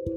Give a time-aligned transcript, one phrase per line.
[0.00, 0.16] Halo,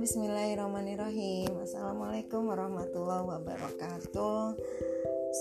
[0.00, 1.60] bismillahirrahmanirrahim.
[1.60, 4.56] Assalamualaikum warahmatullahi wabarakatuh.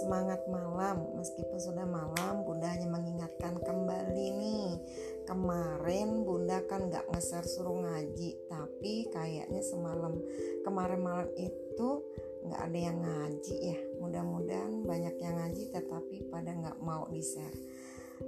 [0.04, 4.76] Semangat malam, meskipun sudah malam Bunda hanya mengingatkan kembali nih.
[5.24, 10.20] Kemarin Bunda kan gak ngeser suruh ngaji Tapi kayaknya semalam
[10.68, 12.04] Kemarin malam itu
[12.44, 13.80] nggak ada yang ngaji ya.
[14.04, 17.79] Mudah-mudahan banyak yang ngaji tetapi pada nggak mau di share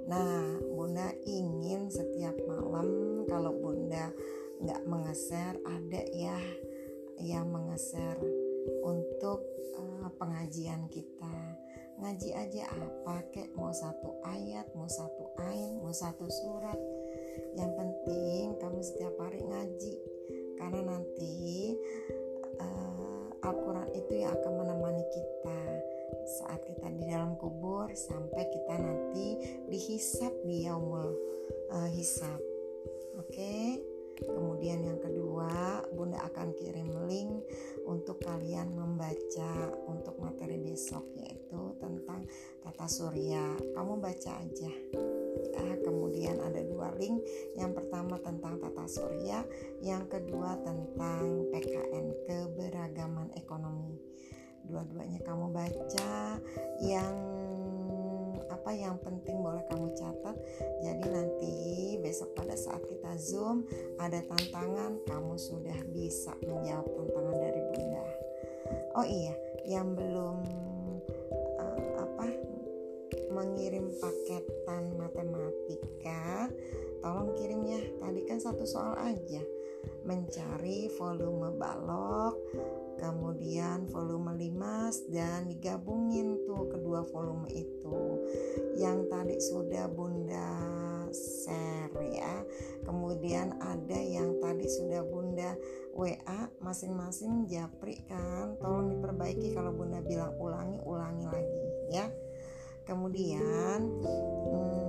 [0.07, 4.11] nah bunda ingin setiap malam kalau bunda
[4.61, 6.37] nggak mengeser ada ya
[7.21, 8.17] yang mengeser
[8.81, 9.41] untuk
[9.77, 11.37] uh, pengajian kita.
[12.01, 13.53] Ngaji aja apa kek?
[13.53, 16.77] Mau satu ayat mau satu ain mau satu surat.
[17.53, 19.93] Yang penting kamu setiap hari ngaji.
[20.57, 21.77] Karena nanti
[23.41, 24.50] Al-Quran itu yang akan
[26.51, 29.39] saat kita di dalam kubur sampai kita nanti
[29.71, 31.15] dihisap di yaumul
[31.71, 32.43] uh, hisap.
[33.15, 33.31] Oke?
[33.31, 33.67] Okay?
[34.21, 37.41] kemudian yang kedua bunda akan kirim link
[37.87, 42.27] untuk kalian membaca untuk materi besok yaitu tentang
[42.61, 43.55] tata surya.
[43.71, 44.71] Kamu baca aja.
[45.55, 47.23] Ya kemudian ada dua link.
[47.55, 49.41] Yang pertama tentang tata surya
[49.81, 54.10] yang kedua tentang PKN keberagaman ekonomi
[54.67, 56.37] dua-duanya kamu baca
[56.81, 57.15] yang
[58.51, 60.35] apa yang penting boleh kamu catat.
[60.83, 61.55] Jadi nanti
[62.03, 63.65] besok pada saat kita zoom
[63.97, 68.05] ada tantangan kamu sudah bisa menjawab tantangan dari bunda
[68.95, 70.43] oh iya yang belum
[73.31, 76.51] mengirim paketan matematika
[76.99, 77.81] tolong kirim ya.
[77.97, 79.41] Tadi kan satu soal aja.
[80.05, 82.37] Mencari volume balok
[82.99, 87.99] kemudian volume limas dan digabungin tuh kedua volume itu.
[88.75, 90.49] Yang tadi sudah bunda
[91.13, 92.43] share ya.
[92.87, 95.53] Kemudian ada yang tadi sudah bunda
[95.93, 98.57] WA masing-masing japri kan.
[98.59, 102.07] Tolong diperbaiki kalau bunda bilang ulangi ulangi lagi ya.
[102.87, 104.80] Kemudian hmm,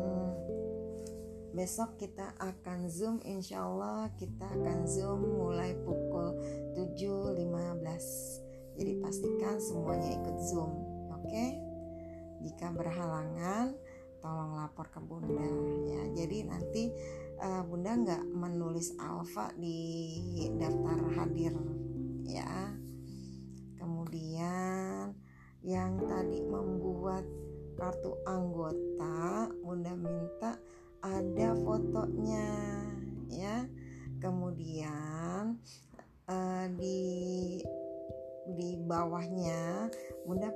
[1.52, 6.32] besok kita akan zoom insya Allah kita akan zoom mulai pukul
[6.74, 10.72] 7.15 jadi pastikan semuanya ikut zoom
[11.12, 11.28] oke?
[11.28, 11.60] Okay?
[12.42, 13.78] jika berhalangan
[14.22, 15.46] tolong lapor ke bunda
[15.86, 16.02] ya.
[16.14, 16.82] Jadi nanti
[17.42, 21.54] uh, bunda nggak menulis alfa di daftar hadir
[22.26, 22.74] ya.
[23.78, 25.14] Kemudian
[25.62, 27.26] yang tadi membuat
[27.74, 29.50] kartu anggota
[31.92, 32.48] fotonya
[33.28, 33.68] ya.
[34.16, 35.60] Kemudian
[36.24, 37.60] uh, di
[38.56, 39.92] di bawahnya
[40.24, 40.48] Bunda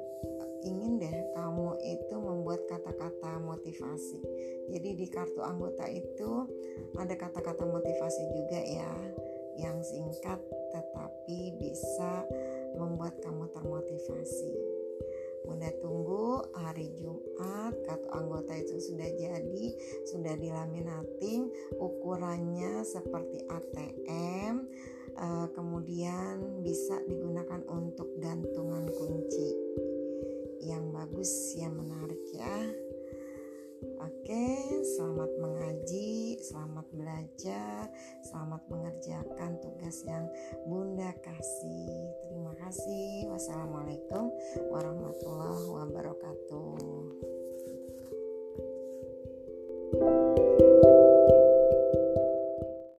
[0.64, 4.22] ingin deh kamu itu membuat kata-kata motivasi.
[4.72, 6.48] Jadi di kartu anggota itu
[6.96, 8.92] ada kata-kata motivasi juga ya
[9.60, 10.40] yang singkat
[18.16, 19.66] anggota itu sudah jadi
[20.08, 24.64] sudah dilaminating ukurannya seperti ATM
[25.16, 29.48] uh, eh, kemudian bisa digunakan untuk gantungan kunci
[30.64, 32.56] yang bagus yang menarik ya
[33.96, 34.56] Oke,
[34.96, 37.86] selamat mengaji, selamat belajar,
[38.24, 40.24] selamat mengerjakan tugas yang
[40.64, 42.10] Bunda kasih.
[42.28, 43.28] Terima kasih.
[43.30, 44.32] Wassalamualaikum
[44.72, 46.55] warahmatullahi wabarakatuh.